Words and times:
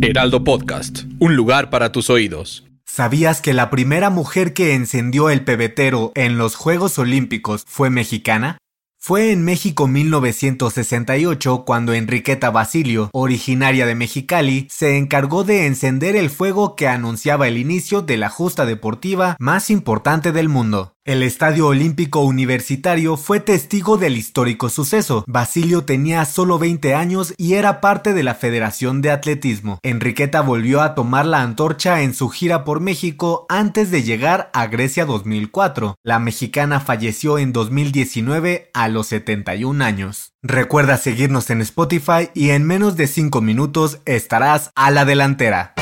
Heraldo 0.00 0.44
Podcast, 0.44 1.00
un 1.18 1.34
lugar 1.34 1.70
para 1.70 1.90
tus 1.90 2.08
oídos. 2.08 2.64
¿Sabías 2.86 3.40
que 3.40 3.52
la 3.52 3.68
primera 3.68 4.10
mujer 4.10 4.54
que 4.54 4.74
encendió 4.74 5.28
el 5.28 5.44
pebetero 5.44 6.12
en 6.14 6.38
los 6.38 6.54
Juegos 6.54 6.98
Olímpicos 7.00 7.64
fue 7.66 7.90
mexicana? 7.90 8.58
Fue 9.00 9.32
en 9.32 9.44
México 9.44 9.88
1968 9.88 11.64
cuando 11.64 11.94
Enriqueta 11.94 12.50
Basilio, 12.50 13.10
originaria 13.12 13.86
de 13.86 13.94
Mexicali, 13.96 14.68
se 14.70 14.96
encargó 14.96 15.42
de 15.42 15.66
encender 15.66 16.14
el 16.14 16.30
fuego 16.30 16.76
que 16.76 16.86
anunciaba 16.86 17.48
el 17.48 17.58
inicio 17.58 18.02
de 18.02 18.18
la 18.18 18.28
justa 18.28 18.66
deportiva 18.66 19.36
más 19.40 19.70
importante 19.70 20.30
del 20.30 20.48
mundo. 20.48 20.94
El 21.08 21.22
Estadio 21.22 21.68
Olímpico 21.68 22.20
Universitario 22.20 23.16
fue 23.16 23.40
testigo 23.40 23.96
del 23.96 24.18
histórico 24.18 24.68
suceso. 24.68 25.24
Basilio 25.26 25.86
tenía 25.86 26.26
solo 26.26 26.58
20 26.58 26.94
años 26.94 27.32
y 27.38 27.54
era 27.54 27.80
parte 27.80 28.12
de 28.12 28.22
la 28.22 28.34
Federación 28.34 29.00
de 29.00 29.10
Atletismo. 29.10 29.78
Enriqueta 29.82 30.42
volvió 30.42 30.82
a 30.82 30.94
tomar 30.94 31.24
la 31.24 31.40
antorcha 31.40 32.02
en 32.02 32.12
su 32.12 32.28
gira 32.28 32.62
por 32.62 32.80
México 32.80 33.46
antes 33.48 33.90
de 33.90 34.02
llegar 34.02 34.50
a 34.52 34.66
Grecia 34.66 35.06
2004. 35.06 35.94
La 36.02 36.18
mexicana 36.18 36.78
falleció 36.78 37.38
en 37.38 37.54
2019 37.54 38.70
a 38.74 38.88
los 38.88 39.06
71 39.06 39.82
años. 39.82 40.34
Recuerda 40.42 40.98
seguirnos 40.98 41.48
en 41.48 41.62
Spotify 41.62 42.28
y 42.34 42.50
en 42.50 42.66
menos 42.66 42.98
de 42.98 43.06
5 43.06 43.40
minutos 43.40 44.00
estarás 44.04 44.72
a 44.74 44.90
la 44.90 45.06
delantera. 45.06 45.72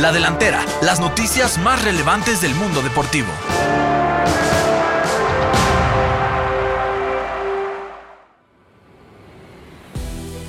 La 0.00 0.12
delantera, 0.12 0.64
las 0.80 1.00
noticias 1.00 1.58
más 1.58 1.82
relevantes 1.82 2.40
del 2.40 2.54
mundo 2.54 2.82
deportivo. 2.82 3.32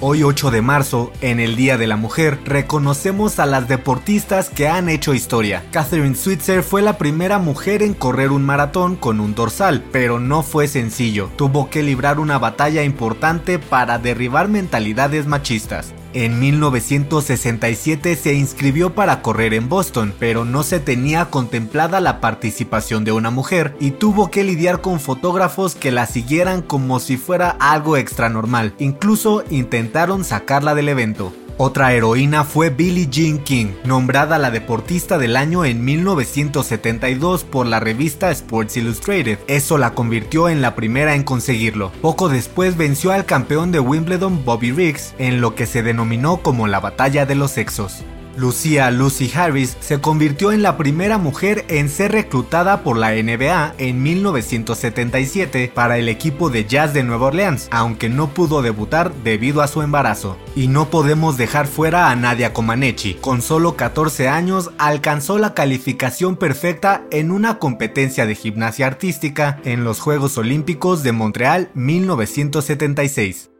Hoy 0.04 0.24
8 0.24 0.50
de 0.50 0.64
marzo, 0.64 1.12
en 1.22 1.40
el 1.40 1.56
Día 1.56 1.78
de 1.78 1.86
la 1.86 1.96
Mujer, 1.96 2.40
reconocemos 2.44 3.38
a 3.38 3.46
las 3.46 3.68
deportistas 3.68 4.50
que 4.50 4.68
han 4.68 4.90
hecho 4.90 5.14
historia. 5.14 5.64
Catherine 5.72 6.16
Switzer 6.16 6.64
fue 6.64 6.82
la 6.82 6.98
primera 6.98 7.38
mujer 7.38 7.84
en 7.84 7.94
correr 7.94 8.32
un 8.32 8.44
maratón 8.44 8.96
con 8.96 9.20
un 9.20 9.36
dorsal, 9.36 9.84
pero 9.92 10.20
no 10.20 10.42
fue 10.42 10.68
sencillo. 10.68 11.30
Tuvo 11.36 11.70
que 11.70 11.84
librar 11.84 12.20
una 12.20 12.40
batalla 12.40 12.82
importante 12.84 13.60
para 13.60 14.00
derribar 14.00 14.48
mentalidades 14.48 15.28
machistas. 15.28 15.94
En 16.14 16.40
1967 16.40 18.18
se 18.18 18.34
inscribió 18.34 18.94
para 18.94 19.22
correr 19.22 19.54
en 19.54 19.70
Boston, 19.70 20.14
pero 20.20 20.44
no 20.44 20.64
se 20.64 20.82
tenía 20.82 21.26
contemplada 21.26 22.02
la 22.02 22.20
participación 22.20 23.06
de 23.06 23.14
una 23.14 23.32
mujer 23.32 23.76
y 23.80 23.92
tuvo 23.92 24.30
que 24.30 24.44
lidiar 24.44 24.82
con 24.82 25.00
fotógrafos 25.00 25.74
que 25.74 25.92
la 25.92 26.06
siguieran 26.08 26.62
como 26.62 27.00
si 27.00 27.16
fuera 27.16 27.56
algo 27.60 27.96
extra 27.96 28.28
normal. 28.28 28.74
Incluso 28.78 29.46
intentaron 29.50 30.26
sacarla 30.26 30.76
del 30.76 30.90
evento. 30.90 31.34
Otra 31.64 31.94
heroína 31.94 32.44
fue 32.44 32.72
Billie 32.72 33.08
Jean 33.08 33.38
King, 33.38 33.74
nombrada 33.84 34.40
la 34.40 34.50
deportista 34.50 35.20
del 35.20 35.38
año 35.38 35.64
en 35.64 35.86
1972 35.86 37.44
por 37.44 37.68
la 37.68 37.80
revista 37.80 38.32
Sports 38.32 38.78
Illustrated. 38.78 39.38
Eso 39.46 39.78
la 39.78 39.94
convirtió 39.94 40.50
en 40.50 40.64
la 40.64 40.74
primera 40.74 41.14
en 41.14 41.22
conseguirlo. 41.22 41.92
Poco 42.02 42.30
después 42.30 42.78
venció 42.78 43.12
al 43.12 43.26
campeón 43.26 43.72
de 43.72 43.80
Wimbledon 43.80 44.44
Bobby 44.44 44.72
Riggs 44.72 45.14
en 45.20 45.40
lo 45.40 45.54
que 45.54 45.68
se 45.68 45.84
denominó 45.84 46.38
como 46.38 46.66
la 46.66 46.80
batalla 46.80 47.28
de 47.28 47.36
los 47.36 47.52
sexos. 47.52 48.04
Lucia 48.38 48.90
Lucy 48.92 49.32
Harris 49.34 49.78
se 49.80 50.00
convirtió 50.00 50.52
en 50.52 50.62
la 50.62 50.78
primera 50.78 51.18
mujer 51.18 51.66
en 51.68 51.90
ser 51.90 52.12
reclutada 52.12 52.84
por 52.84 52.98
la 52.98 53.12
NBA 53.12 53.76
en 53.78 54.02
1977 54.02 55.72
para 55.74 55.98
el 55.98 56.10
equipo 56.10 56.50
de 56.50 56.66
jazz 56.66 56.94
de 56.94 57.04
Nueva 57.04 57.28
Orleans, 57.28 57.68
aunque 57.72 58.10
no 58.10 58.30
pudo 58.30 58.62
debutar 58.62 59.14
debido 59.24 59.62
a 59.62 59.68
su 59.68 59.82
embarazo. 59.82 60.38
Y 60.56 60.68
no 60.68 60.90
podemos 60.90 61.38
dejar 61.38 61.68
fuera 61.68 62.10
a 62.10 62.16
Nadia 62.16 62.54
Comaneci. 62.54 63.16
Con 63.16 63.42
solo 63.42 63.76
14 63.76 64.28
años 64.28 64.72
alcanzó 64.78 65.38
la 65.38 65.54
calificación 65.54 66.36
perfecta 66.36 67.04
en 67.12 67.32
una 67.32 67.60
competencia 67.60 68.26
de 68.26 68.36
gimnasia 68.36 68.88
artística 68.88 69.60
en 69.64 69.84
los 69.84 70.00
Juegos 70.00 70.38
Olímpicos 70.38 71.04
de 71.04 71.12
Montreal 71.12 71.70
1976. 71.74 73.51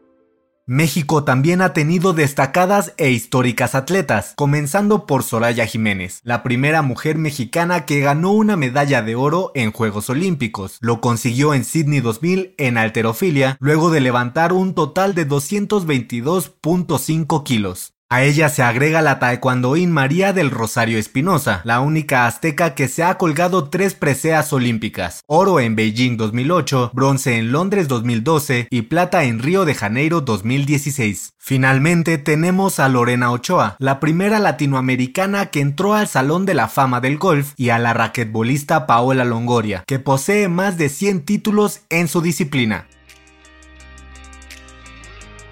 México 0.66 1.24
también 1.24 1.60
ha 1.60 1.72
tenido 1.72 2.12
destacadas 2.12 2.94
e 2.96 3.10
históricas 3.10 3.74
atletas, 3.74 4.34
comenzando 4.36 5.06
por 5.06 5.24
Soraya 5.24 5.66
Jiménez, 5.66 6.20
la 6.22 6.44
primera 6.44 6.82
mujer 6.82 7.18
mexicana 7.18 7.84
que 7.84 7.98
ganó 7.98 8.30
una 8.30 8.56
medalla 8.56 9.02
de 9.02 9.16
oro 9.16 9.50
en 9.56 9.72
Juegos 9.72 10.08
Olímpicos. 10.08 10.78
Lo 10.80 11.00
consiguió 11.00 11.52
en 11.52 11.64
Sydney 11.64 11.98
2000 12.00 12.54
en 12.58 12.78
alterofilia, 12.78 13.56
luego 13.58 13.90
de 13.90 14.00
levantar 14.00 14.52
un 14.52 14.74
total 14.74 15.16
de 15.16 15.28
222.5 15.28 17.42
kilos. 17.42 17.94
A 18.12 18.24
ella 18.24 18.50
se 18.50 18.62
agrega 18.62 19.00
la 19.00 19.18
taekwondoín 19.18 19.90
María 19.90 20.34
del 20.34 20.50
Rosario 20.50 20.98
Espinosa, 20.98 21.62
la 21.64 21.80
única 21.80 22.26
azteca 22.26 22.74
que 22.74 22.86
se 22.86 23.02
ha 23.02 23.16
colgado 23.16 23.70
tres 23.70 23.94
preseas 23.94 24.52
olímpicas, 24.52 25.22
oro 25.26 25.60
en 25.60 25.76
Beijing 25.76 26.18
2008, 26.18 26.90
bronce 26.92 27.38
en 27.38 27.52
Londres 27.52 27.88
2012 27.88 28.68
y 28.68 28.82
plata 28.82 29.24
en 29.24 29.38
Río 29.38 29.64
de 29.64 29.74
Janeiro 29.74 30.20
2016. 30.20 31.32
Finalmente 31.38 32.18
tenemos 32.18 32.80
a 32.80 32.90
Lorena 32.90 33.32
Ochoa, 33.32 33.76
la 33.78 33.98
primera 33.98 34.40
latinoamericana 34.40 35.46
que 35.46 35.60
entró 35.60 35.94
al 35.94 36.06
Salón 36.06 36.44
de 36.44 36.52
la 36.52 36.68
Fama 36.68 37.00
del 37.00 37.16
Golf, 37.16 37.54
y 37.56 37.70
a 37.70 37.78
la 37.78 37.94
raquetbolista 37.94 38.86
Paola 38.86 39.24
Longoria, 39.24 39.84
que 39.86 39.98
posee 39.98 40.48
más 40.48 40.76
de 40.76 40.90
100 40.90 41.24
títulos 41.24 41.80
en 41.88 42.08
su 42.08 42.20
disciplina. 42.20 42.88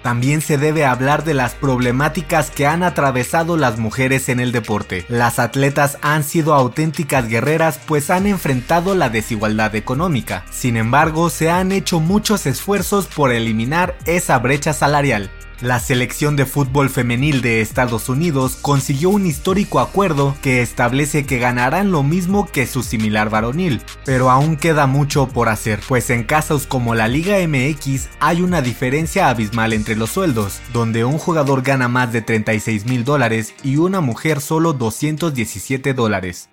También 0.01 0.41
se 0.41 0.57
debe 0.57 0.85
hablar 0.85 1.23
de 1.23 1.33
las 1.33 1.53
problemáticas 1.53 2.49
que 2.49 2.65
han 2.65 2.83
atravesado 2.83 3.57
las 3.57 3.77
mujeres 3.77 4.29
en 4.29 4.39
el 4.39 4.51
deporte. 4.51 5.05
Las 5.09 5.39
atletas 5.39 5.97
han 6.01 6.23
sido 6.23 6.53
auténticas 6.53 7.27
guerreras 7.27 7.79
pues 7.85 8.09
han 8.09 8.25
enfrentado 8.25 8.95
la 8.95 9.09
desigualdad 9.09 9.75
económica. 9.75 10.45
Sin 10.49 10.77
embargo, 10.77 11.29
se 11.29 11.49
han 11.49 11.71
hecho 11.71 11.99
muchos 11.99 12.45
esfuerzos 12.45 13.07
por 13.07 13.31
eliminar 13.31 13.95
esa 14.05 14.37
brecha 14.39 14.73
salarial. 14.73 15.29
La 15.61 15.79
selección 15.79 16.35
de 16.35 16.47
fútbol 16.47 16.89
femenil 16.89 17.43
de 17.43 17.61
Estados 17.61 18.09
Unidos 18.09 18.57
consiguió 18.59 19.11
un 19.11 19.27
histórico 19.27 19.79
acuerdo 19.79 20.35
que 20.41 20.63
establece 20.63 21.27
que 21.27 21.37
ganarán 21.37 21.91
lo 21.91 22.01
mismo 22.01 22.47
que 22.51 22.65
su 22.65 22.81
similar 22.81 23.29
varonil, 23.29 23.79
pero 24.03 24.31
aún 24.31 24.57
queda 24.57 24.87
mucho 24.87 25.27
por 25.27 25.49
hacer, 25.49 25.79
pues 25.87 26.09
en 26.09 26.23
casos 26.23 26.65
como 26.65 26.95
la 26.95 27.07
Liga 27.07 27.37
MX 27.47 28.09
hay 28.19 28.41
una 28.41 28.63
diferencia 28.63 29.29
abismal 29.29 29.73
entre 29.73 29.95
los 29.95 30.09
sueldos, 30.09 30.61
donde 30.73 31.05
un 31.05 31.19
jugador 31.19 31.61
gana 31.61 31.87
más 31.87 32.11
de 32.11 32.23
36 32.23 32.87
mil 32.87 33.03
dólares 33.03 33.53
y 33.61 33.77
una 33.77 34.01
mujer 34.01 34.41
solo 34.41 34.73
217 34.73 35.93
dólares. 35.93 36.50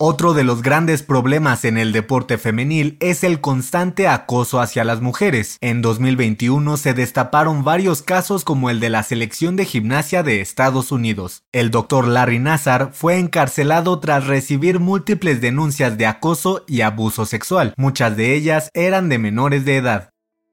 Otro 0.00 0.32
de 0.32 0.44
los 0.44 0.62
grandes 0.62 1.02
problemas 1.02 1.64
en 1.64 1.76
el 1.76 1.90
deporte 1.90 2.38
femenil 2.38 2.96
es 3.00 3.24
el 3.24 3.40
constante 3.40 4.06
acoso 4.06 4.60
hacia 4.60 4.84
las 4.84 5.00
mujeres. 5.00 5.58
En 5.60 5.82
2021 5.82 6.76
se 6.76 6.94
destaparon 6.94 7.64
varios 7.64 8.02
casos 8.02 8.44
como 8.44 8.70
el 8.70 8.78
de 8.78 8.90
la 8.90 9.02
selección 9.02 9.56
de 9.56 9.64
gimnasia 9.64 10.22
de 10.22 10.40
Estados 10.40 10.92
Unidos. 10.92 11.42
El 11.50 11.72
doctor 11.72 12.06
Larry 12.06 12.38
Nazar 12.38 12.90
fue 12.92 13.18
encarcelado 13.18 13.98
tras 13.98 14.28
recibir 14.28 14.78
múltiples 14.78 15.40
denuncias 15.40 15.98
de 15.98 16.06
acoso 16.06 16.64
y 16.68 16.82
abuso 16.82 17.26
sexual. 17.26 17.74
Muchas 17.76 18.16
de 18.16 18.36
ellas 18.36 18.70
eran 18.74 19.08
de 19.08 19.18
menores 19.18 19.64
de 19.64 19.78
edad. 19.78 20.10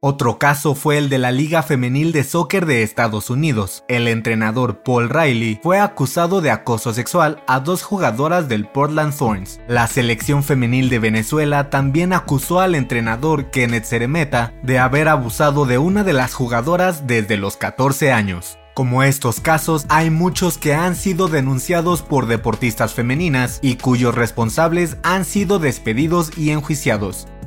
Otro 0.08 0.38
caso 0.38 0.76
fue 0.76 1.00
el 1.00 1.10
de 1.10 1.18
la 1.18 1.32
Liga 1.32 1.64
Femenil 1.64 2.12
de 2.12 2.24
Soccer 2.24 2.68
de 2.68 2.84
Estados 2.84 3.32
Unidos. 3.32 3.84
El 3.88 4.08
entrenador 4.08 4.84
Paul 4.84 5.10
Riley 5.10 5.60
fue 5.64 5.80
acusado 5.80 6.42
de 6.42 6.52
acoso 6.52 6.94
sexual 6.94 7.42
a 7.48 7.60
dos 7.60 7.82
jugadoras 7.82 8.48
del 8.48 8.68
Portland 8.68 9.18
Thorns. 9.18 9.60
La 9.68 9.88
selección 9.88 10.44
femenil 10.44 10.90
de 10.90 11.00
Venezuela 11.00 11.72
también 11.72 12.14
acusó 12.14 12.60
al 12.60 12.76
entrenador 12.76 13.50
Kenneth 13.50 13.86
Ceremeta 13.86 14.54
de 14.62 14.78
haber 14.78 15.08
abusado 15.08 15.66
de 15.66 15.80
una 15.80 16.04
de 16.04 16.14
las 16.14 16.36
jugadoras 16.36 17.08
desde 17.08 17.38
los 17.38 17.58
14 17.58 18.12
años. 18.12 18.60
Como 18.76 19.02
estos 19.02 19.40
casos, 19.40 19.88
hay 19.90 20.12
muchos 20.12 20.60
que 20.60 20.76
han 20.76 20.96
sido 20.96 21.30
denunciados 21.30 22.04
por 22.04 22.28
deportistas 22.28 22.94
femeninas 22.94 23.58
y 23.64 23.78
cuyos 23.78 24.14
responsables 24.14 24.98
han 25.02 25.26
sido 25.26 25.58
despedidos 25.58 26.38
y 26.38 26.52
enjuiciados. 26.52 27.26